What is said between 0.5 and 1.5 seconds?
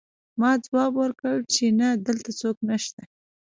ځواب ورکړ